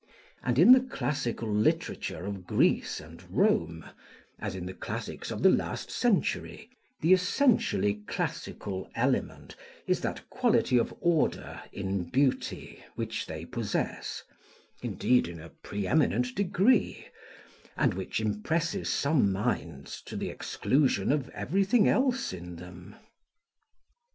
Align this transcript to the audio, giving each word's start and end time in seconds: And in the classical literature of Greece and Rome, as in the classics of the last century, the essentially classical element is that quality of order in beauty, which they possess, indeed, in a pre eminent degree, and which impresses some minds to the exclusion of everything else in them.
And 0.41 0.57
in 0.57 0.71
the 0.71 0.79
classical 0.81 1.47
literature 1.47 2.25
of 2.25 2.47
Greece 2.47 2.99
and 2.99 3.23
Rome, 3.29 3.85
as 4.39 4.55
in 4.55 4.65
the 4.65 4.73
classics 4.73 5.29
of 5.29 5.43
the 5.43 5.51
last 5.51 5.91
century, 5.91 6.71
the 7.01 7.13
essentially 7.13 8.01
classical 8.07 8.89
element 8.95 9.55
is 9.85 10.01
that 10.01 10.27
quality 10.31 10.79
of 10.79 10.91
order 11.01 11.61
in 11.71 12.05
beauty, 12.09 12.83
which 12.95 13.27
they 13.27 13.45
possess, 13.45 14.23
indeed, 14.81 15.27
in 15.27 15.39
a 15.39 15.49
pre 15.49 15.85
eminent 15.85 16.33
degree, 16.33 17.05
and 17.77 17.93
which 17.93 18.19
impresses 18.19 18.89
some 18.89 19.31
minds 19.31 20.01
to 20.07 20.15
the 20.17 20.29
exclusion 20.31 21.11
of 21.11 21.29
everything 21.29 21.87
else 21.87 22.33
in 22.33 22.55
them. 22.55 22.95